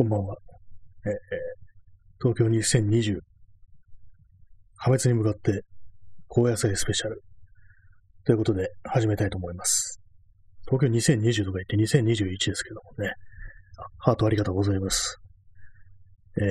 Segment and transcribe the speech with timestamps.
[0.00, 0.38] こんばんは。
[1.04, 1.12] えー、
[2.26, 3.18] 東京2020、
[4.78, 5.66] 破滅に向かって
[6.26, 7.22] 高野菜スペシャル。
[8.24, 10.00] ということで始めたいと思います。
[10.70, 13.12] 東京2020とか言って2021ですけどもね。
[13.98, 15.20] ハートありがとうございます。
[16.38, 16.46] えー、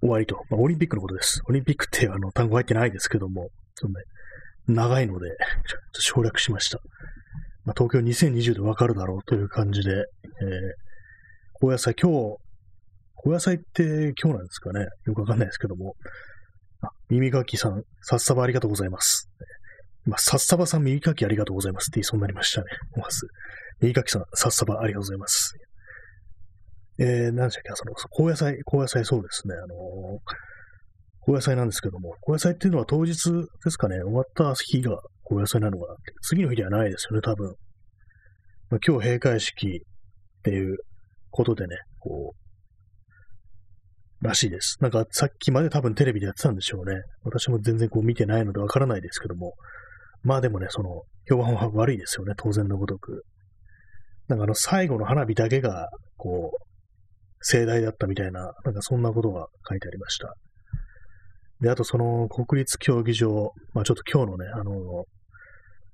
[0.00, 0.42] 終わりと。
[0.50, 1.42] まあ、オリンピックのことです。
[1.48, 4.04] オリンピックってあの単語入ってないですけども、ちょっとね、
[4.66, 6.80] 長いので、ちょっと省略しました。
[7.64, 10.85] まあ、東京2020でわかるだろうという感じで、えー、
[11.58, 12.36] 高野菜、今日、
[13.14, 14.86] 高野菜って今日なんですかね？
[15.06, 15.94] よくわかんないですけども。
[16.82, 19.30] あ、耳かきさん、さっさばありがとうございます。
[20.06, 22.66] 今、さっさばさん耳かきありがとうございますって言いそうになりましたね。
[22.94, 23.26] 思わず。
[23.80, 25.54] 耳かきさん、さっさばありがとうございます。
[26.98, 27.70] えー、何でしたっけ？
[27.74, 29.54] その、高野菜、高野菜そうですね。
[29.54, 30.18] あのー、
[31.20, 33.32] 高野菜なんですけども、高野菜っていうのは当日
[33.64, 37.54] ですかね、終わった日が高野菜なのが、次の日ではないですよね、多分。
[38.68, 39.82] まあ、今日閉会式
[40.38, 40.76] っていう
[41.36, 44.78] ことでね、こう、らしいです。
[44.80, 47.02] なんかさっきまで多分テレビでやってたんでしょうね。
[47.22, 49.52] 私も全然こう見てないのでわからないですけども。
[50.22, 53.24] まあでもね、その、評判は悪いですよね、当然のごとく。
[54.28, 56.66] なんかあの最後の花火だけが、こう、
[57.42, 60.34] 盛大だったみたいな、なんかそんなことが書いてありました。
[61.60, 65.04] で、あとその国立競技場、まあちょっと今日のね、あの、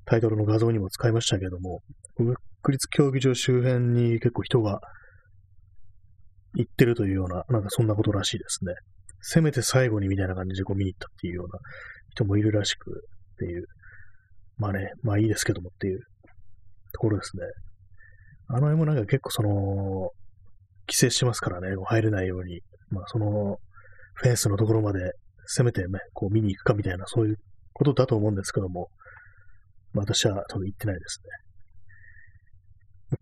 [0.04, 1.80] タイトルの画像にも使いましたけども、
[2.62, 4.80] 国立競技場周辺に結構人が
[6.54, 8.74] 行ってるというような、なんかそんなことらしいですね。
[9.20, 11.58] せめて最後にみたいな感じでこう見に行ったっていうような
[12.10, 12.90] 人もいるらしく
[13.34, 13.64] っていう。
[14.58, 16.00] まあね、まあいいですけどもっていう
[16.92, 17.42] ところですね。
[18.48, 19.50] あの辺もなんか結構その、
[20.86, 22.60] 規制してますからね、入れないように。
[22.90, 23.56] まあその、
[24.14, 25.12] フェンスのところまで
[25.46, 27.36] せめてね、こう見に行くかみたいな、そういう
[27.72, 28.88] ことだと思うんですけども、
[29.92, 31.30] まあ、私は多分行ってないですね。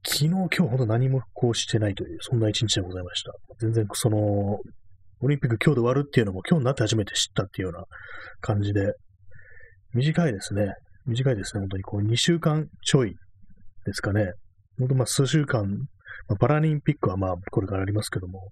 [0.05, 3.33] 昨日、今日ほど何もこうしてないという、そんな一日でございました。
[3.59, 4.59] 全然その、
[5.23, 7.85] オリンピック今日で終わるっていうのも今日になって初めて知ったっていうような
[8.41, 8.95] 感じで、
[9.93, 10.73] 短いですね。
[11.07, 11.61] 短いですね。
[11.61, 13.17] 本当にこう2週間ちょい
[13.85, 14.33] ですかね。
[14.79, 15.67] 本当まあ数週間、
[16.29, 18.51] まあ、パラリンピックはまあこれからありますけども、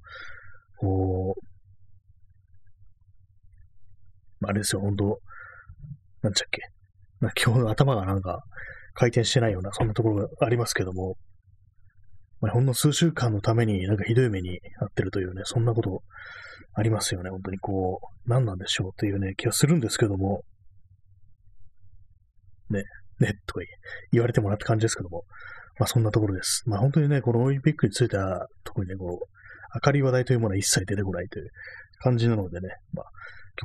[0.78, 1.40] こう、
[4.46, 5.18] あれですよ、本当
[6.22, 6.62] なんちゃっけ。
[7.44, 8.42] 今日の頭がなんか
[8.94, 11.16] 回転してないような、そんなところがありますけども、
[12.40, 16.02] まあ、ほんの数週間のためになんかひどい目に遭ってるというね、そんなこと
[16.74, 17.30] ありますよね。
[17.30, 20.42] 本当にこう、何なんでしょうというね、気がするんですけども、
[22.70, 22.84] ね、
[23.20, 23.60] ね、とか
[24.12, 25.24] 言われてもらった感じですけども、
[25.78, 26.62] まあそんなところです。
[26.66, 31.48] まあ本当にね、このオリンピックについては、特にね、こう、明るい話題というものは一切出てこないという
[32.00, 33.06] 感じなのでね、まあ、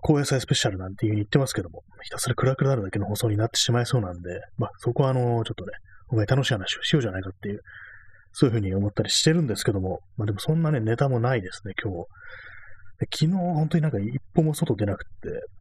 [0.01, 5.71] 高野菜スペシャルなんていう風に言ってますけども、ひたすら暗くなるだけの放送になってしまいそうなんで、まあそこはあの、ちょっとね、
[6.09, 7.61] お前楽しい話をしようじゃないかっていう、
[8.33, 12.07] そういう風に思ったりしてるんですけども、まあでもそんなね、ネタもないですね、今日。
[13.11, 15.09] 昨日本当になんか一歩も外出なくて、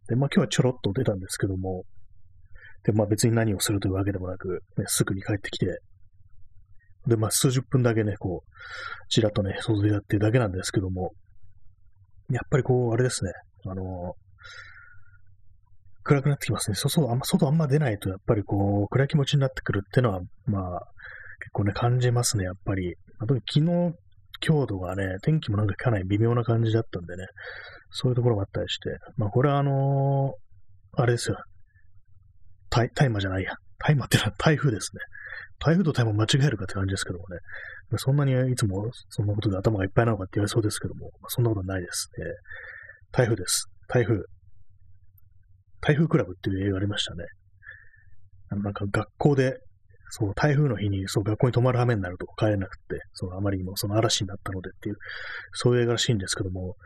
[0.09, 1.85] で、まあ今日はちょろっと出たんですけども、
[2.85, 5.81] で、まあ別に何をするというわけでもなく、ね、すぐに帰ってきて、
[7.07, 11.13] で、まあ数十分だけね、こう、ちらっとね、外出たっていうだけなんですけども、
[12.31, 13.33] やっぱりこう、あれですね、
[13.67, 14.15] あの、
[16.05, 16.77] 暗くなってきますね。
[16.77, 20.81] そうそう、あんま、外あんま出ないと、やっぱりこう、暗い気持ちになってくるっていうのは、まあ、
[21.43, 22.95] 結構ね、感じますね、やっぱり。
[23.19, 23.95] 特に昨日、
[24.41, 27.27] 強度がね、天気もなんかかなり微妙な感じだったんでね、
[27.91, 31.37] そういうところもあったりして、まあ、これはあのー、あれですよ。
[32.71, 33.53] 大麻じゃないや。
[33.79, 35.01] 大麻ってのは台風ですね。
[35.59, 37.39] 台風と大麻間違えるかって感じですけどもね。
[37.99, 42.09] そんなにいつもそんなことで頭がいっぱいなのかって言われそうですけども、まあ、そんなことはないです。
[42.19, 43.67] えー、台風です。
[43.89, 44.23] 台風。
[45.81, 47.25] 台風クラブっていう映画ありましたね。
[48.49, 49.59] あのなんか学校で、
[50.15, 54.97] そう、台風の日に、そう、学校に泊まる羽目になると帰れなくて、そう、あまりにもその嵐になったのでっていう、
[55.53, 56.77] そういう映画らしいんですけども、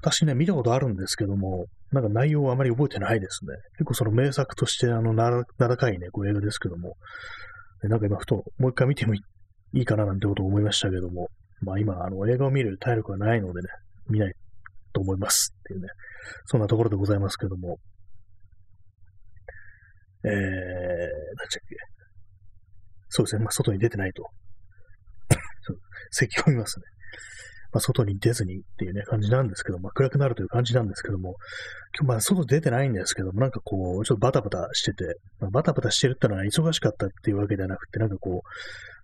[0.00, 3.54] 私ね、見たことあるんですけども、なんか内容はあまり覚えてないですね。
[3.78, 6.96] 結構その名作として、あの、名高いね、こう映画ですけども、
[7.84, 9.20] なんか今、ふと、もう一回見てもい
[9.74, 11.28] いかななんてことを思いましたけども、
[11.60, 13.68] まあ今、あの、映画を見る体力がないのでね、
[14.08, 14.34] 見ない
[14.92, 15.86] と思いますっていうね、
[16.46, 17.78] そんなところでございますけども、
[20.24, 21.91] えー、なんちゃっけ。
[23.14, 23.44] そうですね。
[23.44, 24.24] まあ、外に出てないと。
[26.10, 26.84] 咳込みますね。
[27.72, 31.36] まあ、外に出ずにっていうね、感じなんですけども、まあ、暗くなるという感じなんですけども、
[31.98, 38.48] 今日まあ、外出てないんですけども、なんかこう、ちょっとバタバタしてて、まあ、バタバタしてるってのは忙しかったっていうわけではなくて、なんかこう、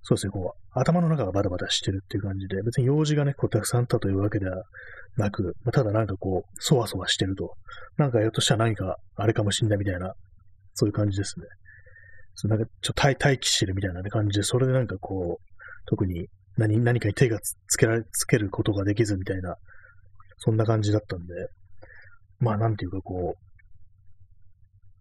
[0.02, 4.62] そうですね、こう、頭の中がバタバタしてるっていう感じで、別に用事がね、こう、たくさんあったというわけでは
[5.16, 7.54] なく、まあ、ただなんかこう、そわそわしてると、
[7.96, 10.12] なんかひょっとしたら何かあれかもしんないみたいな
[10.74, 11.46] そういう感じですね。
[12.40, 15.52] そうなんかちょっと待機してるみたいな、感じで、それでなんかこう、
[15.86, 19.56] 特に何、何かに手がつけられ、つけることができずみたいな、
[20.36, 21.34] そんな感じだったんで、
[22.38, 23.34] まあなんていうかこ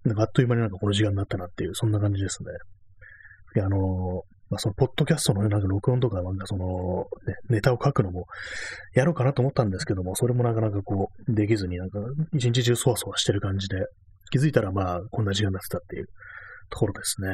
[0.03, 2.49] う、なんかあっという間になんかこの時間になったなっていう、そんな感じですね。
[3.53, 8.25] で、あのまあその、ポッドキャストのなんか録音とか、なんかその、ね、ネタを書くのも
[8.95, 11.99] やろうかなと思ったんですけども、それもなかなかこう、できずになんか、
[12.33, 13.75] 一日中そわそわしてる感じで、
[14.31, 16.07] 気づいたらまあ、こんな時間になってたっていう
[16.69, 17.29] ところですね。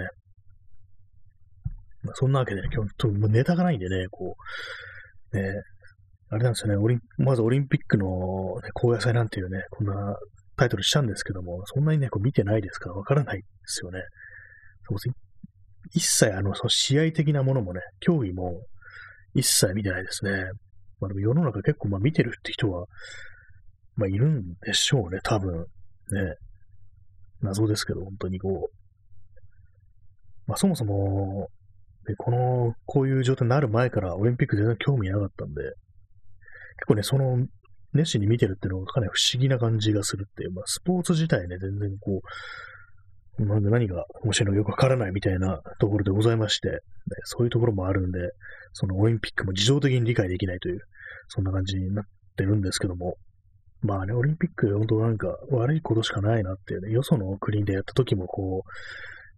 [2.03, 4.35] まあ、そんなわけでね、今日、ネタがないんでね、こ
[5.31, 5.61] う、ね、
[6.29, 8.07] あれなんですよね、オリンまずオリンピックの、
[8.61, 10.15] ね、高野菜なんていうね、こんな
[10.57, 13.99] タイトルしたんですけども、そんなにね、こう見てないですからわからないですよね。
[14.89, 15.09] そうす
[15.93, 18.61] 一切、あの、その試合的なものもね、競技も
[19.35, 20.31] 一切見てないですね。
[20.99, 22.85] まあでも世の中結構まあ見てるって人は、
[23.95, 25.59] まあいるんでしょうね、多分。
[25.59, 25.65] ね。
[27.41, 28.82] 謎ですけど、本当にこう。
[30.47, 31.49] まあそもそも、
[32.05, 35.75] で、この、こういう状態になる前からオリンピック全然興味なかったんで、結
[36.87, 37.47] 構ね、その、
[37.93, 42.21] 熱心に見てるっていうのがかなり不思議な感じがするっていう、まあ、スポーツ自体ね、全然こ
[43.39, 46.77] う、なんで何が面白いのかよくわからないみたいなところでございまして、ね、
[47.23, 48.19] そういうところもあるんで、
[48.73, 50.79] そのオリンピックも自動的に理解できないという、
[51.27, 52.05] そんな感じになっ
[52.35, 53.15] てるんですけども、
[53.81, 58.69] まあね、オリンピック本当なんか悪いことしかないなっていうね、よその国でやった時もこう、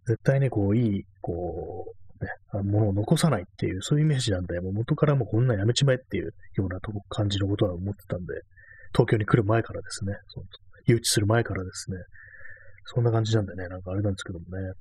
[0.07, 1.85] 絶対ね、こう、いい、こ
[2.21, 8.33] う、ね、ものを残さないっていう、そういうイメージなんで、もう元からもうこんなんやめちまえっていうようなとこ感じのことは思ってたんで、
[8.93, 10.45] 東京に来る前からですね、その
[10.85, 11.97] 誘致する前からですね、
[12.85, 14.73] そんな感じなんでね、なんかあれなんですけどもね。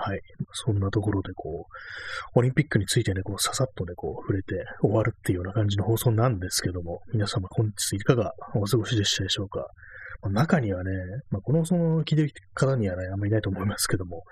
[0.00, 0.20] はい。
[0.52, 9.66] そんなところで、こう、オリンピックについてね、こう、ささっとね、こう、触れて終わるっていうような感じの放送なんですけども、皆様本日いかがお過ごしでしたでしょうか。
[10.22, 10.90] 中にはね、
[11.30, 14.22] まあ、このその聞いてる方にはね、あんまりいないと思いますけども、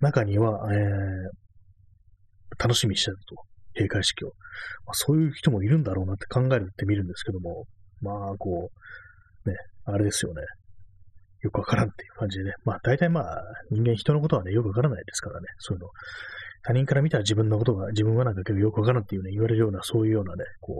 [0.00, 3.48] 中には、えー、楽しみにしてたと。
[3.74, 4.28] 閉会式を。
[4.28, 7.66] まあ、そういう人もいるんだろうなって考えるって見るんですけども、
[8.00, 8.70] まあ、こ
[9.44, 10.42] う、ね、あれですよね。
[11.42, 12.52] よくわからんっていう感じでね。
[12.64, 15.46] まあ、大体まあ、人間人のことはね、よくわからないですからね。
[15.58, 15.90] そういうの。
[16.68, 20.76] 他人から見たら自分のことが、自分はなんか結構よくわからんっていうね、言われるような、そういうようなね、こう、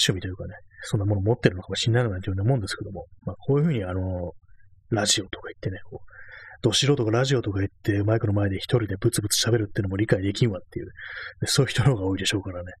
[0.00, 0.54] 趣味というかね、
[0.84, 4.32] そんなもの持ってるのかもしれないなというふうに思うんですけども、まあ、こういうふうにあの、
[4.88, 6.12] ラジオとか言ってね、こう、
[6.62, 10.88] ど素人がラジオとか言って、マイクの前で一人でブツブツ喋るっていうのも理解できんわっていう、
[11.44, 12.72] そういう人の方が多いでしょうからね。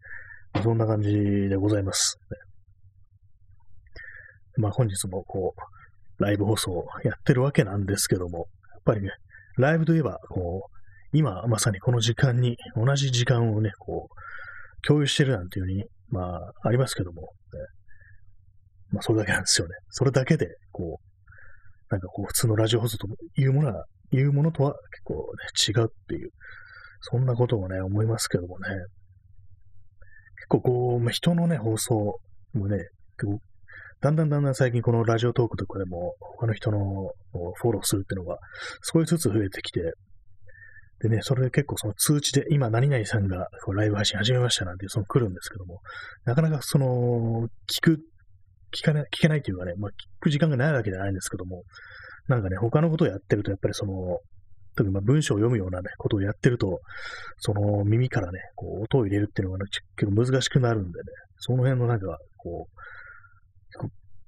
[0.62, 2.18] そんな感じでございます。
[4.56, 5.54] まあ本日もこ
[6.18, 8.44] う、ライブ放送やってるわけなんですけども、や
[8.78, 9.10] っぱりね、
[9.58, 10.81] ライブといえば、こう、
[11.12, 17.28] 今まさにこの時間に、同じ時間をね、こう、共有してるなんていうふうに、まあ、ありますけども、ね、
[18.92, 19.74] まあ、それだけなんですよね。
[19.90, 23.06] それだけで、こう、なんかこう、普通のラジオ放送と
[23.36, 25.14] いうものは、いうものとは結構
[25.74, 26.30] ね、違うっていう、
[27.00, 28.68] そんなことをね、思いますけどもね。
[30.36, 32.18] 結構こう、人のね、放送
[32.54, 32.88] もね、
[34.00, 36.78] だんだんだんだん最近このラジオトークとかでも、他の人の
[37.54, 38.38] フォローするっていうのが
[38.82, 39.80] 少しずつ増えてきて、
[41.02, 45.80] でね、それで結構その通知で、今何々さんがこうライブ配信始めましたなんて、その来るんですけども、
[46.24, 47.98] なかなかその、聞く
[48.72, 51.62] 聞かない、聞けないというかね、まあ、聞く時間がないわけじゃないんですけども、
[52.28, 54.18] なんかね、他のことをやってると、やっぱりその、
[54.74, 56.80] 特にまあ文章を読むようなね、ことをやってると、
[57.38, 61.04] その耳からね、こう、音を入れるっていうのが、ね、結構難しくなるんでね、
[61.36, 62.68] その辺のなんか、こ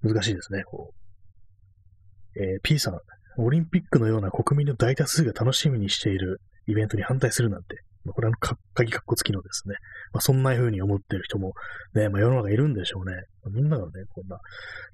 [0.03, 2.43] う、難しいですね、こう。
[2.43, 2.99] えー、P さん、
[3.39, 8.35] オリンピックのような国民の大多数が楽しみにしているイベントに反対するなんて、まあ、これは
[8.75, 9.75] 鍵かっこつきのですね、
[10.13, 11.55] まあ、そんな風に思ってる人も
[11.95, 13.15] ね、まあ、世の中いるんでしょうね。
[13.43, 14.39] まあ、みんながね、こんな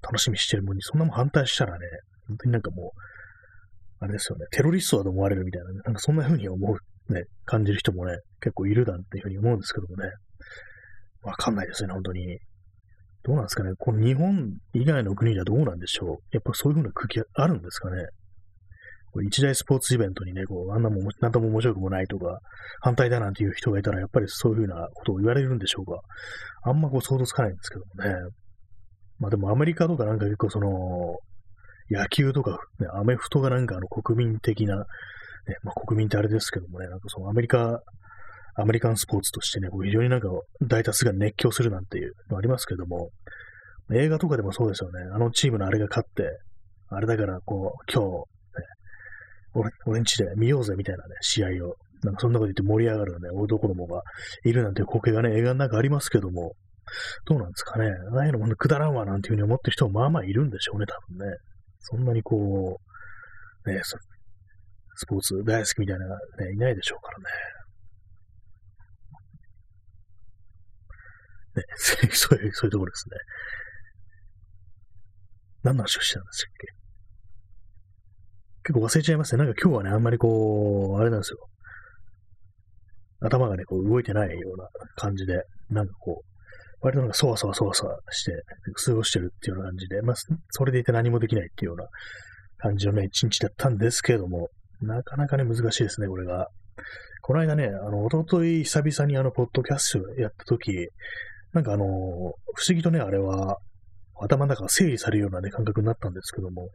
[0.02, 1.86] 楽しみしてるものに、そんなもん反対したらね、
[2.28, 10.10] 本当になんかもう、あれですよね、テロリストだと思われるみたいな、ね、なんかそんな風に思う、ね、感じる人もね、結構いるだっていうふうに思うんですけどもね、
[11.22, 12.38] わかんないですよね、本当に。
[13.22, 16.16] どうなんですかね、この日本以外の国ではどうなんでしょう。
[16.30, 18.06] やっぱそういう風な空気あるんですかね。
[19.26, 22.38] 一大スポーツイベントにね、こう、あんなも、なんとも面白くもないとか、
[22.80, 26.00] 反対だなんていう人がいたら、やっぱりそういうふうなことを言われるんでしょうか。
[26.62, 28.14] あんまこう想像つかないんですけどもね。
[29.18, 30.68] まあでもアメリカとかなんか結構その、
[31.90, 34.84] 野球とか、ね、アメフトがなんかあの国民的な、ね、
[35.64, 37.80] まあ国民ってあれですけどもね、なんかそのアメリカ、
[38.54, 40.28] アメリカンスポーツとしてね、こう非常になんか
[40.62, 43.10] 大多数が熱狂するなんていうのありますけども、
[43.92, 45.00] 映画とかでもそうですよね。
[45.12, 46.38] あのチームのあれが勝って、
[46.88, 48.24] あれだからこう、今日、
[49.54, 51.76] 俺、俺んちで見ようぜみたいなね、試合を。
[52.02, 54.02] なんかそんなこと言って盛り上がるね、大子供が
[54.45, 56.54] いるなんていう光景がね、映画の中ありますけども、
[57.26, 57.90] どうなんですかね。
[58.14, 61.37] ああいうのもくだらんわなんていうふうに思ってる人もまあまあいるんでしょうね、多分ね。
[61.80, 62.80] そんなにこ
[63.66, 66.14] う、ね、スポーツ大好きみたいなね、
[66.54, 67.25] いないでしょうからね。
[71.57, 71.64] ね、
[72.12, 73.16] そういう、そういうところですね。
[75.62, 76.79] 何の話をしてたんですっけ？
[78.64, 79.44] 結構忘れちゃいますね。
[79.44, 81.38] なんか今日はね、あんまりこう、あれなんですよ。
[83.20, 86.30] 頭がね、こう動いてないような感じで、なんかこう、
[86.80, 88.32] 割となんかそわそわそわそわして
[88.86, 90.16] 過ごしてるっていうような感じで、まあ、
[90.50, 91.86] それでいて何もできないっていうような
[92.58, 94.48] 感じのね、一日だったんですけれども、
[94.80, 96.48] なかなかね、難しいですね、これが。
[97.22, 100.72] この間ね、あの、おととい久々にあの、ポッドキャストやったとき、
[101.52, 103.58] なんかあの、不思議とね、あれは、
[104.22, 106.68] 頭の中が整理されるようなね、感覚になったんですけども、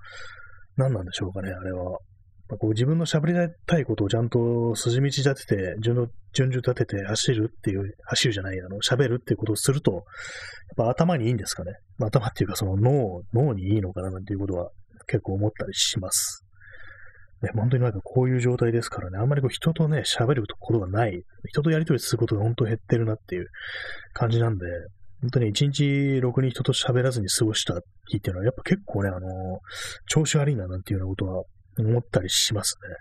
[0.78, 2.00] 何なんでしょうかね、あれは。
[2.48, 5.96] まあ、こう自分の喋りたいことをちゃんと筋道立てて、順
[6.34, 10.02] 順序立てて走るっていう、走るじゃない、あの、喋るっていうことをすると、やっ
[10.78, 11.74] ぱ頭にいいんですかね。
[11.98, 14.70] まあ、頭っていうかその脳、脳にいいのかななんていうことは
[15.08, 16.46] 結構思ったりします。
[17.42, 23.48] ね、本当になんかこういう状態ですからね、あんまりこう人とね、喋ることがない、人とやりとりすることが本当減ってるなっていう
[24.14, 24.66] 感じなんで、
[25.26, 29.60] 本当に一日ろくに人と喋らずに過ごした日っていうのは、やっぱ結構ね、あの
[30.08, 31.44] 調子悪いななんていうようなことは
[31.80, 32.96] 思ったりしますね。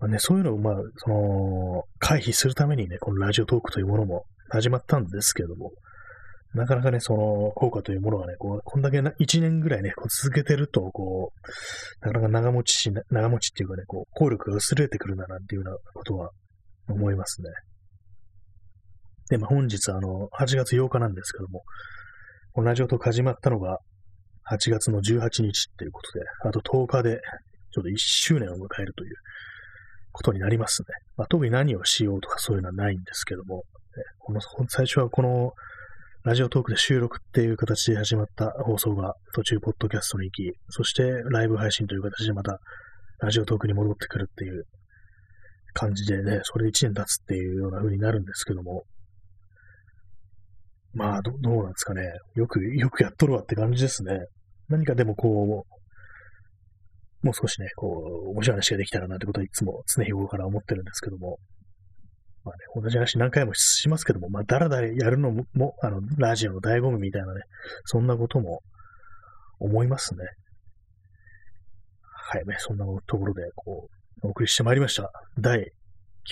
[0.00, 5.70] まあね、そういうのを、まあ、その、回避するためにね、このラジオトークというものも始まったんですけども、
[6.54, 11.32] なかなかね、その効果というものがね、こう、こんだけな1年ぐらいね、こう続けてると、こ
[12.02, 16.30] う、なかなか長持ちしな、長持ちっていうかね、こう、効力が薄れてくるな、なんていうようなことは
[16.88, 17.50] 思いますね。
[19.28, 21.62] で、まあ、本日、あの、8月8日なんですけども、
[22.52, 23.78] このラジオトーク始まったのが、
[24.50, 27.20] 8月の18日っていうことで、あと10日で、
[27.72, 29.14] ちょうど1周年を迎えるという
[30.12, 30.86] ことになりますね。
[31.16, 33.64] まあ、特に何をしようとかそういうのはないんですけども、
[34.18, 35.52] この最初はこの
[36.22, 42.58] ラジオトークで収録っていう形で始まった放送が途中ポッドキャストに行き、そしてライブ配信という形でまた
[43.20, 44.66] ラジオトークに戻ってくるっていう
[45.72, 48.84] 感じでね、それで1年経つっていうような風になるんですけども、
[50.96, 52.02] まあど、どうなんですかね。
[52.34, 54.18] よく、よくやっとるわって感じですね。
[54.68, 55.46] 何かでもこう、
[57.26, 61.38] もう少しね、こう、面白い話ができたらなってことはいつも常日頃から思ってるんですけども、
[62.44, 67.42] まあね、同じ話何回もしますけども、まあ、だらだらやるのも、もあの、ラジオの醍醐味みたいなね、
[67.84, 68.62] そんなことも
[69.58, 70.24] 思いますね。
[72.00, 73.88] はい、ね、そんなところで、こ
[74.22, 75.10] う、お送りしてまいりました。
[75.38, 75.70] 第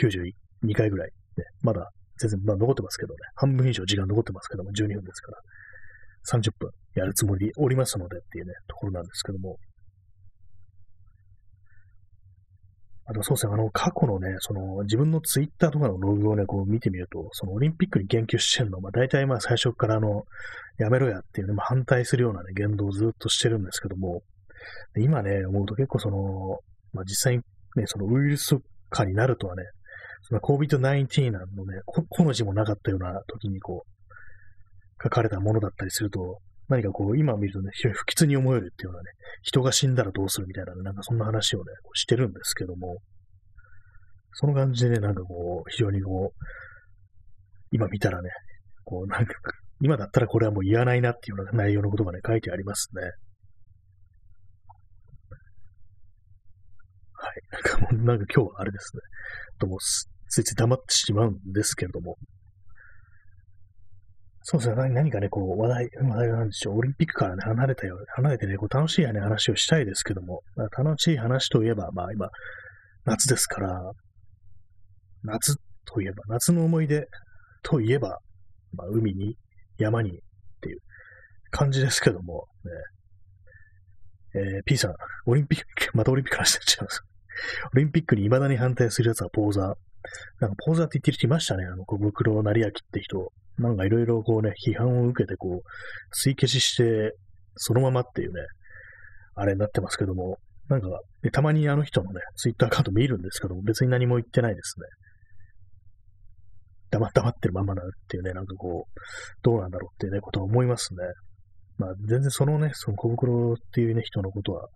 [0.00, 1.11] 92回ぐらい。
[1.37, 5.38] ね、まだ全然、まあ残ってますけどね、半分以上時間残ってますけども、12分ですから。
[6.33, 9.56] 30分やるつもりでおりますのでっていうね、ところなんですけども。
[13.06, 20.25] あとそうですね、あの、過去のね、その、自分のツイッターとかのログをね、こう見てみると、そのオリンピックに言及してるのは、まあ大体まあ最初からあの、
[20.78, 24.23] やめろやっていうね、まあ反対するようなね、言動をずっとしてるんですけども、
[24.97, 26.16] 今ね、思うと結構その、
[26.94, 27.42] まあ実際に
[27.76, 28.56] ね、そのウイルス
[28.88, 29.64] 化になるとはね、
[30.26, 36.38] その COVID-19 のね、この字もなかったような時にこう、書かれたものだったりすると、
[36.69, 39.11] 何かこう、今見るとね、非常に不吉に思えるっていうのはね、
[39.43, 42.97] 人が死んだらどうするみたいな、ね、なんかそんな話をね、こうしてるんですけども、
[44.33, 46.45] その感じでね、なんかこう、非常にこう、
[47.71, 48.31] 今見たらね、
[48.85, 49.35] こう、なんか、
[49.81, 53.02] 今だったらこれはもう言わないなっていうような内容のことがね、書いてありますね。
[57.12, 57.43] はい。
[57.52, 59.02] なんかもう、なんか今日はあれですね。
[59.59, 59.78] とも
[60.34, 62.16] ついつい黙ってしまうんですけれども、
[64.42, 64.88] そうですね。
[64.90, 66.78] 何かね、こう、話題、話題なんでしょう。
[66.78, 72.28] オリンピックからね、離れたよ、離れてね、こう、楽しい、ね、話をしたいですけども、まあ、楽しい話といえば、まあ今、
[73.06, 73.92] 夏ですから、
[75.22, 77.06] 夏といえば、夏の思い出
[77.62, 78.18] といえば、
[78.74, 79.38] まあ海に、
[79.78, 80.12] 山にっ
[80.60, 80.78] ていう
[81.50, 82.46] 感じですけども、
[84.34, 84.94] ね、えー、P さん、
[85.26, 85.64] オリンピック、
[85.96, 87.02] またオリンピック話しちゃいます。
[87.72, 89.74] オリンピックに未だに反対する奴はポーザー。
[90.40, 91.64] なんかポーザーって言ってる人いましたね。
[91.64, 93.32] あの、小袋成明って人。
[93.58, 97.14] なんかいろいろこうね、批判を受けてこう、吸い消しして、
[97.56, 98.40] そのままっていうね、
[99.37, 100.88] あれになってますけども、なんか、
[101.32, 104.87] たまにあの人のね、ツイッターアカウント見るんですけども、別に何も言ってないですね。
[106.99, 109.00] 黙黙ってるままだっていうね、なんかこう、
[109.42, 111.00] どうなんだろうっていうね、ことを思いますね。
[111.76, 114.68] まあ、全然そのね、その小袋っていうね、人のことは、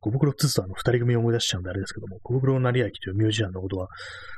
[0.00, 3.88] 小袋つつあの二人組を思い出しちゃうんであれですけども、小袋成明というミュージアンのことは、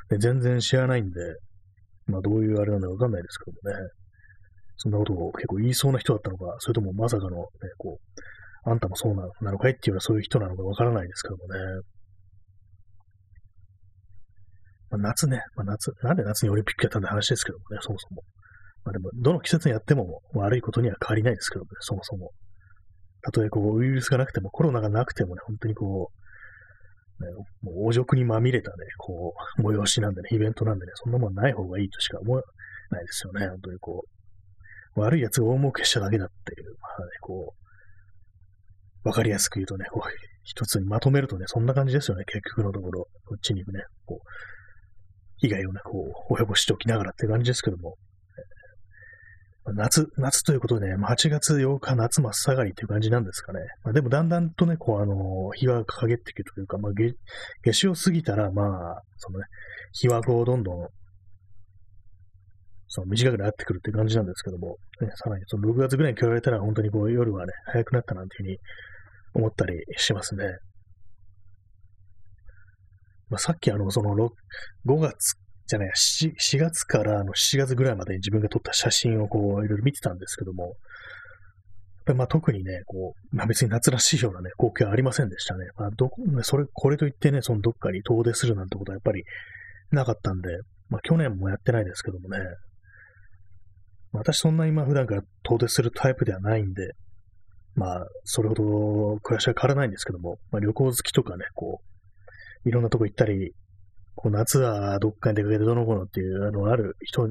[0.09, 1.19] ね、全然知らないんで、
[2.07, 3.89] まあどういうあれなのかわかんないですけどもね、
[4.77, 7.45] そんなことを結構言いそうな人だったのか、それともまさかのね、
[7.77, 11.59] こう、あんたもそうなのかいっていうのはそういう人なのかわからないですけどもね。
[14.91, 18.23] まあ、夏ね、まあ、夏、なんで夏にオリンピックやったんだ話ですけどもね、そもそも。
[18.83, 22.31] まあでも、どの季節にやっても悪いことには変わりないですけどもね、そもそも。
[23.21, 26.11] たとえこう、ウイルスがなくても、コロナがなくてもね、本当にこ
[27.19, 32.41] う、ね、もう、汚辱にまみれたね、こう、催しなんでね、イベントなんでね、そんなもんない方がいいとしか思え
[32.89, 34.05] ないですよね、本当にこ
[34.95, 34.99] う。
[34.99, 37.53] 悪い奴が大儲けしただけだっていう、まあね、こ
[39.03, 40.09] う、わかりやすく言うとね、こう、
[40.43, 43.07] 一つにまとめるとね、そんな感じですよね、結局のところ。
[43.25, 43.65] こっちにね、
[44.05, 44.27] こう、
[45.37, 47.95] 被害をね、こう、及ぼしておきながらっていう感じですけども。
[49.75, 53.59] 夏、夏ということでね、8月8日夏真っ盛りっていう感じなんですかね。
[53.83, 56.91] まあ、でもだんだんとね、こう、あの、日が陰ってくるというか、まあ、
[57.63, 59.45] 夏至を過ぎたら、まあ、そのね、
[59.93, 60.87] 日はこう、どんどん、
[62.87, 68.57] その短くなってくるっていう感じなんですけども、ね、さらにその6月ぐらいに比べたら、本当にこう、夜はね、早くなったなんていうふうに
[69.35, 70.45] 思ったりしますね。
[73.29, 75.35] まあ、さっきあの、その5月
[75.71, 80.73] じゃない、4, 4月からあの7月ぐらいまでに自分が撮った写真をこう、いろいろ見てたんですけども、やっ
[82.07, 85.67] ぱりまあ特にね、こう、まあ別に夏らしいようなね、光景はありませんでしたね。
[85.77, 89.23] まあどこ、それ、これといってね、そのどっかに遠出するなんてことはやっぱり
[89.91, 90.49] なかったんで、
[90.89, 92.37] まあ去年もやってないですけどもね、
[94.11, 96.91] 私そんな今普段から遠出するタイプではないんで、
[97.75, 101.79] まあ、それほど暮らしは変わらないんですけども、まあ旅行好きとかね、こ
[102.65, 103.53] う、いろんなとこ行ったり、
[104.15, 107.27] こう夏はどっかに出かけてどの子のっていうのある人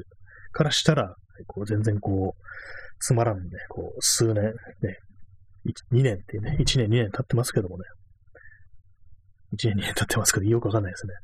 [0.53, 1.15] からしたら、
[1.47, 2.43] こう全然こう、
[3.01, 4.53] つまらんね、こう、数年、ね、
[5.93, 7.85] 2年っていうね、 1年2年経ってますけどもね、
[9.55, 11.15] 1年2年経ってますけど、よくわかんないですね。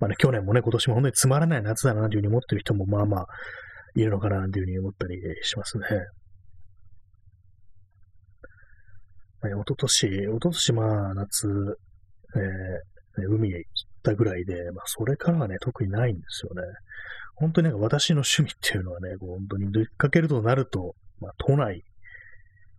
[0.00, 3.26] まあね、去年もね、今年も本当につまらない夏だなというふうに思ってる人もまあまあ、
[3.94, 5.86] いるのかなというふうに思ったりしますね。
[9.40, 11.48] まあ、一昨年、一昨年まあ夏、
[12.36, 16.62] えー、海へ行ったぐらいで、まあ、それからはね、特にないんですよね。
[17.36, 21.82] 本当になんか私の趣味っていうのはね、こう本当に出かけるとなると、まあ、都内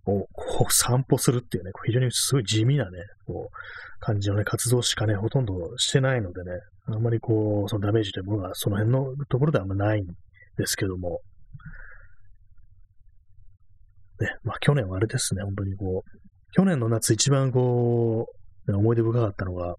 [0.05, 6.51] をこう散歩するっていうね、こう非常にすごい地味なね、こう、感じのね、活動しかね、ほとんどしてないのでね、
[6.87, 10.05] あんまりこう、そのダメージというものがその辺のところではあんまないん
[10.57, 11.21] ですけども、
[14.21, 16.09] ね、まあ去年はあれですね、本当にこう、
[16.53, 18.27] 去年の夏一番こ
[18.67, 19.75] う、思い出深かったのが、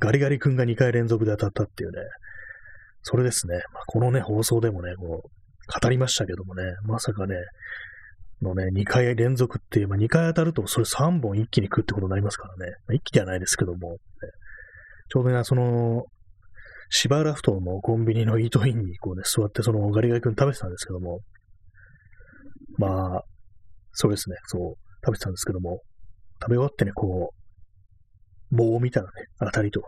[0.00, 1.98] ガリガリ君が2回連続で当たったっていうね、
[3.02, 3.56] それですね。
[3.72, 7.34] まあ、このね、放送でもね、こう、語りましたけどもね、まさかね、
[8.42, 12.72] のね、2回連続っていう、まあ、2回当たると、それ3本一気に食うってことになりますからね。
[12.86, 13.98] まあ、一気ではないですけども、ね、
[15.08, 16.04] ちょうどね、その、
[16.90, 21.20] 芝浦ふ頭のコンビニのイートインにこうね、座ってそのガリガリ君食べてたんですけども、
[22.78, 23.24] まあ、
[23.92, 25.82] そうですね、そう、食べてたんですけども、
[26.40, 27.37] 食べ終わってね、こう、
[28.50, 29.82] 棒を見たらね、当たりと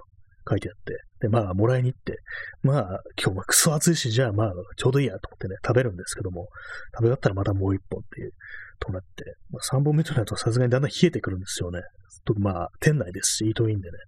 [0.48, 2.18] 書いてあって、で、まあ、もらいに行って、
[2.62, 6.48] まあ、今日はクソ暑いし、じゃあまあ、ちょうどいいやと思ってね、食べるんですけども、
[6.94, 8.32] 食べ終わったらまたもう一本っていう、
[8.80, 11.80] となって、まあ、3本目となるとさすがにだんだん冷えてくるんですよね。
[12.24, 13.98] とまあ、店内ですし、イートインでね。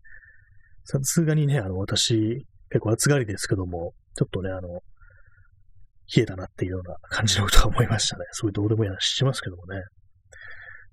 [0.85, 4.81] さすがにね、あの、私、結構暑がりですけども、ちょっとね、あの、
[6.15, 8.25] 冷えたなっていうような感じのことは思いましたね。
[8.33, 9.81] そういうどうでもいい話しますけどもね。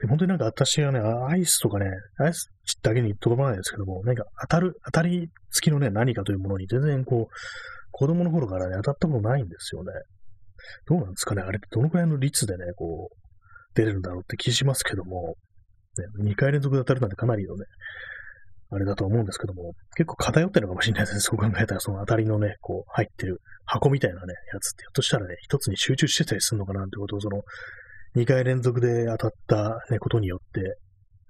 [0.01, 1.85] で、本当になんか私はね、アイスとかね、
[2.19, 2.49] アイス
[2.81, 7.33] だけにとどまらないですけども、なんか当たる、当たり付きのね、何かというものに全然こう、
[7.91, 9.91] 子供の頃からね、当たったことないんですよね。
[10.87, 11.41] どうなんですかね？
[11.41, 13.15] あれってどのくらいの率でね、こう、
[13.75, 15.35] 出れるんだろうって気しますけども、
[16.23, 17.65] ね、2回連続で当たるなんてかなりのね、
[18.71, 21.19] あれだと思うんですけども、結構偏ってるのかもしれないですね。
[21.21, 27.41] そう考えたら、その当たりのね、こう、入ってる箱みたいなね、やつって、ひょっとしたらね、一つに集中してたりするのかなってことを、その、
[28.15, 30.77] 2回連続で当たった、ね、ことによって、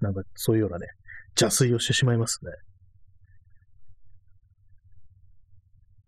[0.00, 0.86] なんかそういうようなね、
[1.40, 2.52] 邪推をしてしまいますね。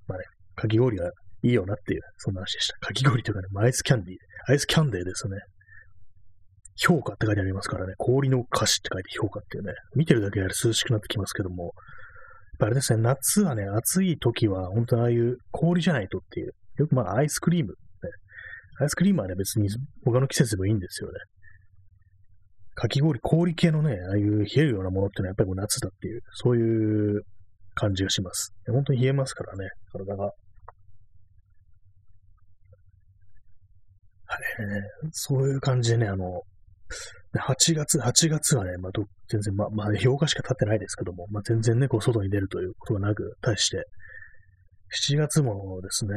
[0.07, 1.11] まあね、かき氷が
[1.43, 2.79] いいよなっていう、そんな話でした。
[2.79, 4.17] かき氷というかね、アイスキャンディー、
[4.49, 5.37] アイスキャンデーですね。
[6.77, 11.73] 評価って書いてありますからね、氷の歌詞って書いて評価っていうね、見てるだけで涼しくなってきますけども、
[12.59, 17.75] あれですね、夏はね、暑い時は、本当ああいう氷じゃないとっていう、よくまあアイスクリーム
[18.83, 19.69] アイスクリームはね、別に
[20.05, 21.19] 他の季節でもいいんですよね。
[22.75, 27.23] かき氷、氷系のね、ああいう冷えるようなものってのはやっぱりもう夏だっていう、そういう
[27.75, 28.55] 感じがします。
[28.67, 30.33] 本当に冷えますからね、体が。
[34.27, 34.81] あれね、
[35.13, 36.43] そういう感じでね、あの、
[37.35, 38.93] 8月、8月はね、まあ、
[39.29, 43.85] 全然、まあ、まあ、評価しか経ってないですけども、まあ、全然ね、こう、外に出るということがなく、対して、
[44.93, 46.15] 7月もですね、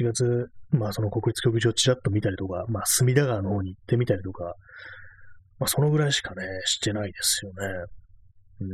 [0.00, 4.54] 7月、まあその国立競技場ちらっと見たりとか、まあ隅田川の方に行ってみたりとか、
[5.58, 7.56] まあそのぐらいしかね、してないですよね。
[8.60, 8.68] うん。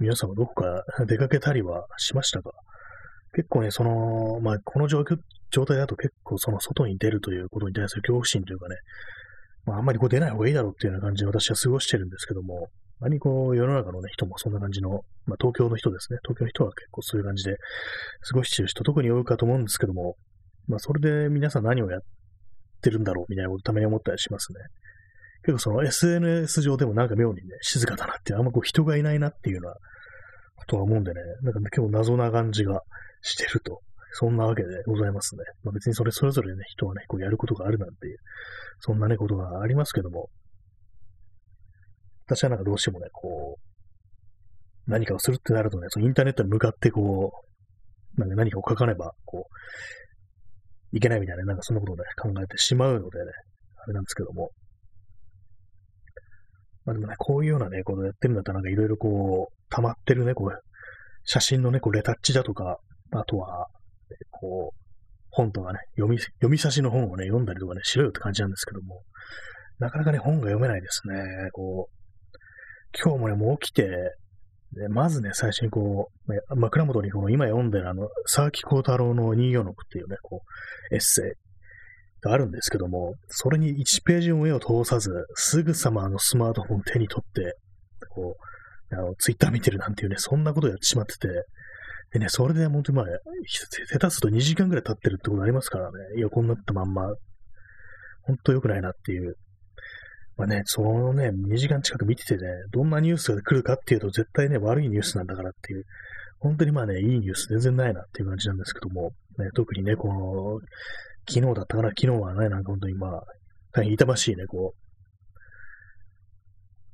[0.00, 2.50] 皆さんはどこか出かけたりはしましたか？
[3.34, 5.16] 結構ね、その、まあこの状況、
[5.52, 8.76] 状態だと結構その外に出るということに対する恐怖心というかね、
[9.64, 12.68] まああんまりこう出ない方がいいだろうっていうような感じで私は過ごしてるんですけども、
[13.00, 16.18] 何こう世の中のね、人もそんな感じの、まあ東京の人ですね。
[16.22, 17.56] 東京の人は結構そういう感じで
[18.28, 20.16] 過ごしてる人特に多いかと思うんですけども、
[20.66, 22.00] まあそれで皆さん何をやっ
[22.82, 24.58] てるんだろうみたいなことたまに思ったりしますね。
[25.42, 29.74] 結構その SNS 上でもなんか妙にね、静かだなって、あんまこう人がいないなっていうような
[30.56, 32.80] ことは思うんでね、なんか、ね、結構謎な感じが
[33.22, 33.80] してると。
[34.18, 35.42] そんなわけでございますね。
[35.62, 38.16] まあ、別にそれそれぞれね、人はね、こうやることがあるなんていう、
[38.80, 40.30] そんなね、ことがありますけども、
[42.26, 47.32] 私はなんかどうしてもね、こう、何かをするってなるとね、そのインターネットに向かってこ
[48.16, 49.46] う、なんか何かを書かねば、こ
[50.92, 53.32] う、いけないみたいな、なんかそんなことをね、考えてしまうのでね、
[53.76, 54.50] あれなんですけども。
[56.84, 60.60] まあでもね、こういうようなね、ことやってるんだったら、なんかいろいろこう、溜まってるね、こう、
[61.24, 62.78] 写真のね、こう、レタッチだとか、
[63.12, 63.66] あとは、
[64.30, 64.86] こう、
[65.30, 69.02] 本とかね、読み、読み差しの本をね、読んだりとかね、しろよって感じなんですけども、
[69.78, 71.50] なかなかね、本が読めないですね。
[71.52, 71.95] こう、
[72.92, 73.86] 今日もね、もう起きて、
[74.72, 80.42] でまずね、最初にこう、枕元にこの今読んでるあの、沢木幸太郎の246っていうね、こ
[80.90, 87.56] う、エッセイがあるんですけども、それに1ページも目を通さず、すぐさまあのスマートフォン手に取って、
[88.10, 88.36] こ
[88.90, 91.28] う、あの、ツイッター見てるなんていうね、そんなことやってしまってて、
[92.12, 93.06] でね、それで本当にまあ、
[93.88, 97.14] 下手すると2時間ぐらい経ってるってことありますからね、横になったまんま、
[98.22, 99.36] 本当良くないなっていう
[100.36, 105.84] まあね、そのね、2時間近く見ててね、どんなニュースが来るかっていうと、絶対ね、悪いニュースなんだからっていう、
[106.38, 110.60] 本当にまあね、いいニュース全然ないなっていう感じなんですけども、ね、特にね、この、
[111.28, 113.22] 昨日だったかな、昨日はね、なんか本当にまあ、
[113.72, 114.74] 大変痛ましいね、こ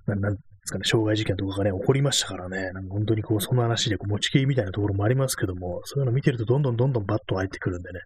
[0.07, 7.98] う、ななんですかね、傷害事件とかがね、起こりましたからね、なんか本当にこう、その話でこう持ちきりみたいなところもありますけども、そういうの見てるとどんどんどんどんバッと入ってくるんでね、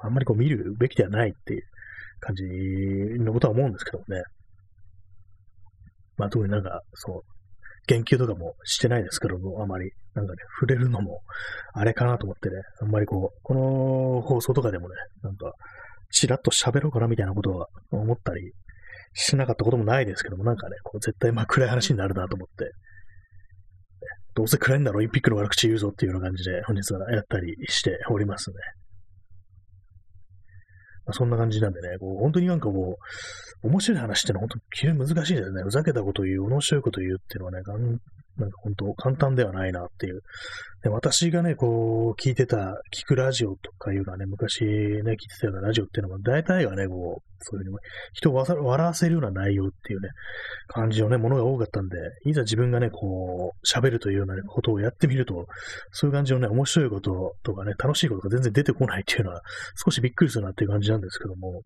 [0.00, 1.62] あんまりこう見るべきではないっていう
[2.20, 2.44] 感じ
[3.20, 4.22] のことは思うんですけどもね。
[6.18, 7.22] まあ特になんか、そう、
[7.86, 11.20] 言及とかもしてないですけども、あまり、なんかね、触れるのも、
[11.72, 15.52] あれかなと思ってね、あんまりこう、この放送とかでもね、なんか、
[16.10, 18.52] ちらっと喋ろうかなみたいなことは思ったり
[19.14, 22.70] しなかったこともないですけども、なんかね、こう絶対まあ暗い話になるなと思って、
[24.34, 28.56] どうせ暗いんだろ、オリンピックの悪口言うぞっていうような感じで、本日はやったりしておりますね。
[31.12, 32.98] そんな感じなんでね、こう本当になんかこ
[33.62, 35.62] う、面白い話ってのは本当に急に難しいですね。
[35.62, 37.62] ふざけたこと言う、面白いこと言うっていうのはね、
[38.38, 40.22] なんか本当簡単ではないなっていう。
[40.82, 47.78] で私がね、こう、聞いてた、聞くラジオとかいうのはね、昔ね、聞いてたようなラジオっていうのは、大体がね、こう、そういうふうに、
[48.12, 50.08] 人を笑わせるような内容っていうね、
[50.68, 51.96] 感じのね、ものが多かったんで、
[52.26, 55.46] いざ自分がね、こう、喋るというような、ことをやってみると、
[55.90, 59.42] そういう感じのね、面白いこととかね、楽しいことが全然出てこないっていうのは、
[59.84, 61.62] 少しびっくりするなっていう感じなんですけども、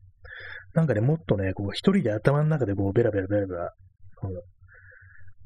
[0.74, 3.72] なんかね、もっとね、こう、一人で頭の中でこう、ベラベラベラベラ、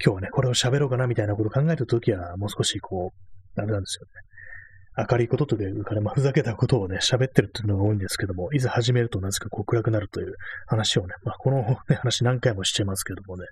[0.05, 5.07] 今日はね、これを喋ろうかなみたいなことを考えたときは、もう少しこう、ダメなんですよね。
[5.11, 10.35] 明るいことというかね、まあ、ふざけたことをね、喋ってるっていうのが多いんですけども、いざ始めるとなぜかこう暗くなるという
[10.67, 13.45] 話をね、まあ、この、ね、話何回もしてますけどもね、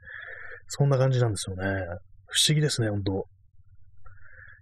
[0.68, 1.64] そんな感じなんですよね。
[2.26, 3.26] 不思議ですね、本当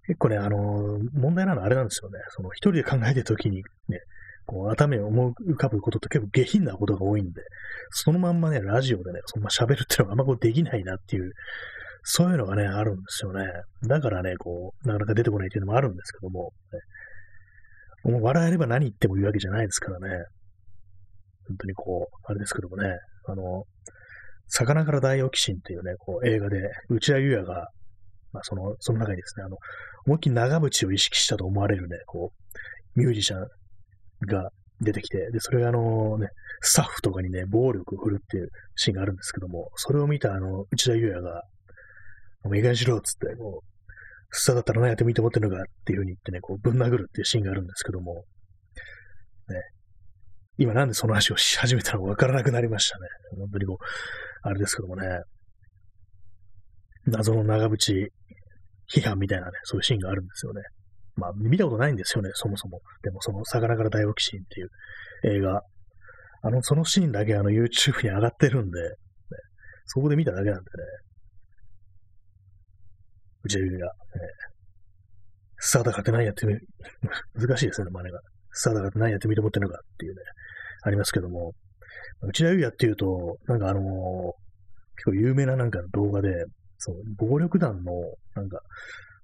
[0.06, 2.18] 結構ね、あの問題なのはあれなんですよね。
[2.30, 4.00] その一人で考えてるときにね、
[4.46, 7.42] こう頭に思い浮かぶことって結構下品なことが多いんで、
[7.90, 11.32] そのまんまね、ラジオでね、そんな喋るっていうのがあんまこうできないなっていう、
[12.02, 13.46] そういうのがね、あるんですよね。
[13.86, 16.52] だからね、こう、なかなか出てこないっていうのもあるんですけども、
[18.04, 20.24] ね、もう笑えれば何言ってもいいわけじゃないですからね。
[21.46, 23.64] 本当にこう、あれですけどもね、あの、
[24.48, 27.68] 魚から大起心っていうね、こう映画で、内田裕也が、
[28.32, 29.56] まあ、その、その中にですね、あの、
[30.06, 32.32] 思いっきり長渕を意識したと思われるね、こ
[32.96, 33.46] う、ミュージシャン
[34.26, 36.28] が出てきて、で、それがあのね、
[36.60, 41.42] スタッフとかにね、暴力を振るっていうシーンがあるんですけども、それを見たあの、内田裕也が、
[42.44, 43.72] もういい加減しろっつって、こう、
[44.30, 48.24] スタだったら何やってもいいと思ってるのかっていう風に言ってね、こう、ぶん殴るっていうシーンがあるんですけども、
[49.48, 49.60] ね、
[50.58, 53.06] 今なんでその話をし始めたのかわからなくなりましたね。
[53.38, 53.84] 本当にこう、
[54.42, 55.06] あれですけどもね、
[57.06, 58.08] 謎の長渕
[58.94, 60.62] 批判みたいなね、そういうシーンがあるんですよね。
[61.16, 62.80] まあ、見たことないんですよね、そもそも。
[63.02, 64.70] でも、その、魚から大起きシンっていう
[65.38, 65.62] 映画。
[66.42, 68.88] あの、そのシーンだけあの、YouTube に上がってるんで、ね、
[69.86, 70.68] そこで見ただけなんでね。
[73.44, 73.72] うちが、ね、
[75.58, 76.56] スターだからって何やってみ、
[77.34, 78.20] 難しいですね、真似が。
[78.50, 80.20] スターだからって何やってみて思ってるのかっていうね、
[80.82, 81.52] ありますけども、
[82.22, 83.82] 内田優也っていうと、なんかあのー、
[84.96, 86.46] 結構有名ななんか動画で、
[86.78, 87.92] そう、暴力団の、
[88.34, 88.60] なんか、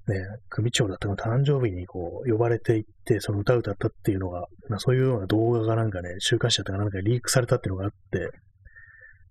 [0.09, 0.15] ね、
[0.49, 8.31] 組長だったの誕生日にこう、呼ばれていって、その歌を歌ったっていうのが、ま、そういうような動画がなんかね、週刊誌だったかなんかリークされたっていうのがあって、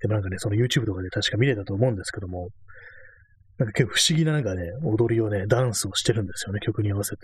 [0.02, 2.50] でもなんかね、その YouTube とかで確か見れたと思うんですけども、
[3.58, 7.22] なんか結構不思議ななんかね、踊りをね、ダンスをしてるんですよね、曲に合わせて。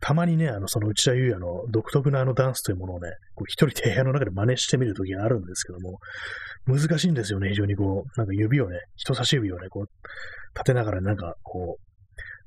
[0.00, 6.00] たまにね、あの、その内田祐也の独特なあのダンスというものをね、こう一人で部屋の中で真似してみるときがあるんですけども、
[6.66, 9.86] 難しいんですよね、非常にこう、なんか指をね、人差し指をね、こう、
[10.54, 11.91] 立てながらなんかこう、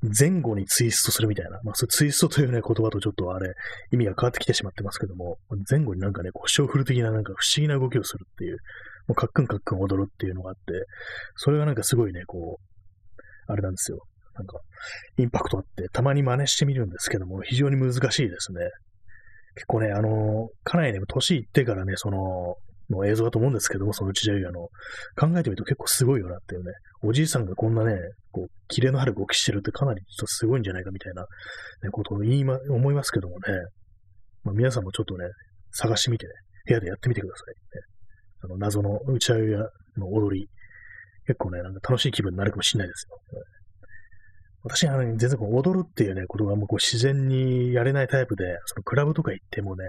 [0.02, 3.54] 前後にツイストするみたいな、まあ、そうツイストというね、言葉とちょっとあれ、
[3.92, 5.38] 意味が変わってきてしまってますけども、
[5.70, 8.58] 前後になんかね、腰を振る的ななんか不思議な動きをするっていう、
[9.08, 10.60] もうカックンカックン踊るっていうのがあって、
[11.36, 14.00] それがなんかすごいね、こう、あれなんですよ。
[14.34, 14.60] なんか、
[15.16, 18.60] インパクトあって、たまに真似してみるんですけども、非常に難しいですね。
[19.54, 22.56] 結構ね、あの、かなりね、年いってからね、その、
[22.90, 24.68] の映像だと思うんですけども、そのうちであの、
[25.16, 26.72] 考えてみると結構すごいよなっていうね、
[27.02, 27.96] おじいさんがこんなね、
[28.32, 31.22] こう、キレのある動きしてるってかなりちょっとすごいんじゃないかみたいな、
[31.82, 33.40] ね、ことを言いま、思いますけどもね、
[34.44, 35.24] まあ、皆さんもちょっとね、
[35.72, 36.32] 探してみてね、
[36.66, 37.82] 部屋でやってみてください、ね。
[38.44, 40.48] あの、謎の打ち上げの踊り、
[41.26, 43.42] 結構ね、なんか楽しい気分になるかもしれないですよ。
[44.62, 49.84] 私は、ね、全然こう踊るっていうね、ことがもうこう自然にやれないタイプで、そのクラブとか行ってもね、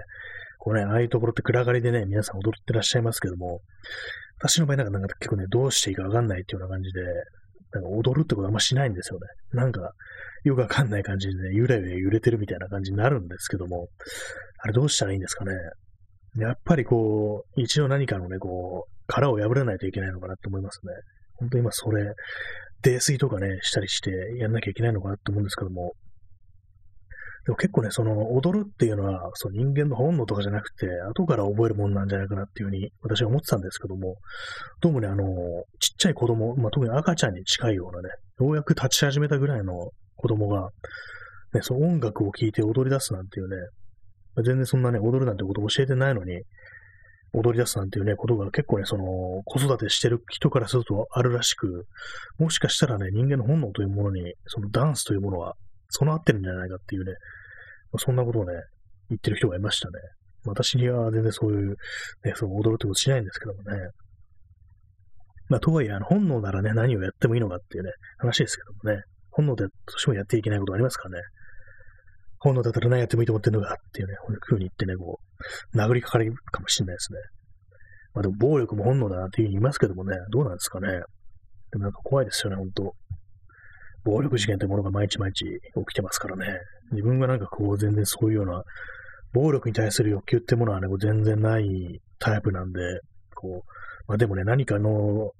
[0.68, 3.62] こうね、ああいうところって暗がりでね、皆さん踊ってらっしゃいますけども、
[4.38, 7.00] 私の場合なんかなんか結構ね、どうしていいかわかんないっていうような感じで、
[7.72, 9.26] なんか踊るってことあんましないんですよね。
[9.52, 9.92] なんか、
[10.44, 13.88] よくわかんない感じでね、ゆらゆら揺れてるみたいな感じになるんですけども、
[14.58, 15.52] あれどうしたらいいんですかね。
[16.36, 20.92] やっぱりこう、一度何かのね、こう、殻を破らないといけないのかなって思いますね。
[21.36, 22.12] 本当に今それ、
[22.82, 25.94] 泥酔とかね、したりしてやんなきゃいけないのかなって思うんですけども、
[27.48, 34.16] でも結構ね、その踊るっていうのは、その人間の本能とかじゃなくて、後から覚えるもんなんじゃないかなっていうふうに私は思ってたんですけども、
[34.82, 35.24] どうもね、あの、
[35.80, 40.68] ちっちゃい子供、まあ、特に赤ちゃんに近いようなね、ようやく立ち始めたぐらいの子供が、
[41.54, 43.56] ね、その音楽を聴いて踊り出すなんていうね、
[44.44, 46.42] 全然そんなね、踊るなんてこと教えてないのに、
[47.32, 49.04] 踊り出すなんていうね、ことが結構ね、その、
[49.46, 51.86] 子育てしてる人からするとあるらしく、
[52.38, 55.54] もしかしたらね、人間の本能というものに、そのダンスというものは
[55.88, 57.12] 備わってるんじゃないかっていうね、
[57.96, 58.52] そんなことをね、
[59.08, 59.94] 言ってる人がいましたね。
[60.44, 61.76] 私には全然そういう、
[62.24, 63.90] ね、そう踊るってことしないんですけどもね。
[65.48, 69.02] まあ、とはいえ、あの、本能ならね、何をやってもいいのかっていうね、話ですけどもね。
[69.30, 71.18] 本能でとしてもやっていけないことありますかね。
[72.40, 75.20] 本能だったら何やってもいいと思ってんのかっていうね、こういう風に言ってね、こ
[75.72, 77.18] う、殴りかかるかもしれないですね。
[78.14, 80.88] まあでも暴力も本能だなっていうふうに言いますけどもね、どうなんですかね。
[81.70, 82.92] でもなんか怖いですよね、本当
[84.04, 86.58] 暴力事件ってものが毎日毎日起きてますからね。
[86.92, 88.62] 自分がなんかこう全然そういうような
[89.32, 92.80] 暴力に対する欲求ってものはね、全然ないタイプなんで、
[93.34, 93.70] こう、
[94.06, 95.32] まあでもね、何かの、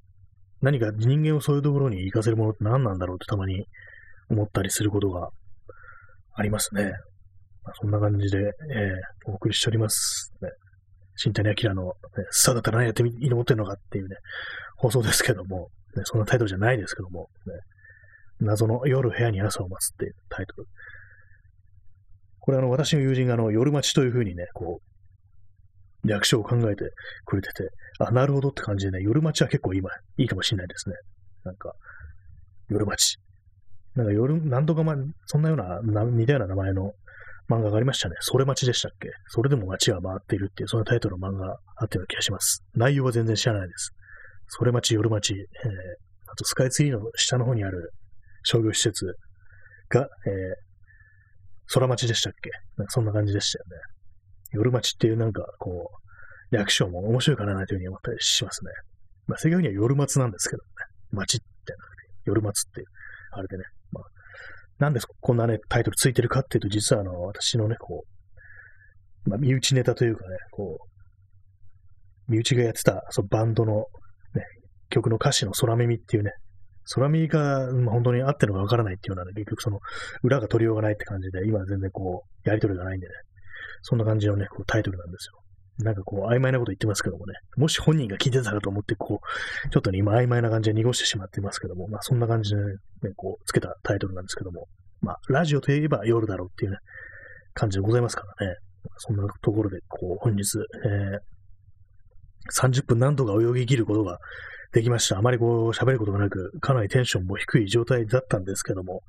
[0.60, 3.66] 何か人間をそういうところに行かせるものって何なんだろうってたまに
[4.28, 5.30] 思ったりすることが
[6.34, 6.92] ありますね。
[7.64, 10.32] まあ、そんな感じで、えー、お送りしております。
[10.42, 10.50] ね、
[11.16, 11.92] 新谷明の、ね、
[12.30, 14.16] さあだったら何やってみ、いいと思ってるのかっていうね、
[14.76, 17.54] 放送ですけども、ね、そんなタイトルじゃないですけども、ね、
[18.40, 20.66] 謎の夜部屋に朝を待つっていうタイトル。
[22.48, 24.80] これあの、私の友人があの、夜待ちというふうにね、こ
[26.02, 26.90] う、略称を考えて
[27.26, 30.94] くれてて、あ、なるほどって感じでね、夜待ちは結構今、いいかもしれないですね。
[31.44, 31.74] なんか、
[32.70, 33.18] 夜待ち。
[33.96, 36.92] なんか夜、何度か前、そんなような、似たような名前の
[37.50, 38.14] 漫画がありましたね。
[38.20, 39.10] それ待ちでしたっけ？
[39.26, 42.64] それでも街は回っているっていう、そんなタイトルの漫画あったような気がします。
[42.74, 43.90] 内容は全然知らないです。
[44.46, 45.46] それ待ち、夜待ち、えー、
[46.32, 47.92] あとスカイツリーの下の方にある
[48.42, 49.04] 商業施設
[49.90, 50.67] が、えー、
[51.72, 52.50] 空町でしたっけ？
[52.76, 53.76] なんかそんな感じでしたよね。
[54.52, 55.90] 夜町っていうなんか、こ
[56.50, 58.70] う、略称も面白いかなというふうに思ったりしますね。
[59.26, 60.68] まあ、正確には夜松なんですけどね。
[61.12, 61.46] 町って、
[62.24, 62.86] 夜松っていう、
[63.32, 64.04] あれでね、まあ、
[64.78, 68.04] なんでこんなね、タイトルついてるかっていうと、実はあの、私のね、こ
[69.26, 70.78] う、まあ、身内ネタというかね、こ
[72.28, 73.84] う、身内がやってた、そのバンドの、
[74.34, 74.44] ね、
[74.88, 76.32] 曲の歌詞の空耳っていうね、
[76.94, 79.80] 空耳が、まあ、本当に合ってるのかわからないっていうようなね、結局その、
[80.22, 83.12] 裏が取りようがないって感じで、今は全然こう、やりとりがないんでね、
[83.82, 85.38] そんな感じのね、こうタイトルなんですよ。
[85.84, 92.74] なんかこう、曖昧なこと言ってますけどもね、もし本人が聞いてたらと思って、こう、ちょっとね、今曖昧な感じで濁してしまっていますけども、まあそんな感じでね、
[93.16, 94.66] こう、つけたタイトルなんですけども、
[95.00, 96.78] まあ、ラジオといえば夜だろうっていうね、
[97.54, 98.56] 感じでございますからね。
[98.96, 101.20] そんなところで、こう、本日、えー、
[102.52, 104.18] 30分何度か泳ぎ切ることが
[104.72, 105.18] できました。
[105.18, 109.02] あまりこう、喋ることがなく、かなりテンションも低い状態だったんですけども、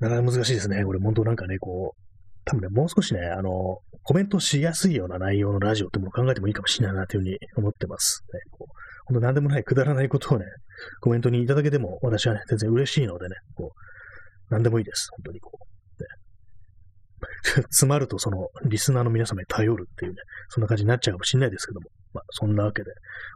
[0.00, 0.84] なかなか難しいですね。
[0.84, 2.02] これ、本当なんかね、こう、
[2.44, 8.24] 多分ね、もう少しね、あの、コメントしやすいような内容のラジオってものを考えてもいいかもしれないなというふうに思ってます。
[8.32, 8.74] ね、こう
[9.06, 10.44] 本当何でもないくだらないことをね、
[11.00, 15.08] コメントにいただけても私はね、全然嬉しいのでね、こう、何でもいいです。
[15.12, 15.58] 本当にこ
[15.98, 16.02] う。
[16.02, 16.08] ね、
[17.70, 20.16] 詰まるとそのリスナーの皆様に頼るっていうね、
[20.48, 22.90] そんな感じになっちゃうかもしれないですけども、まあそんなわけで、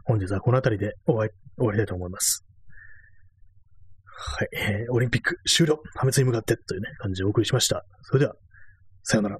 [0.05, 2.45] 本日はこの辺りで終わり終わりたいと思います。
[4.19, 7.85] はい、えーオリンピック終了破滅に向かってというね、感じでお送りしました。
[8.03, 8.33] それでは、
[9.03, 9.37] さようなら。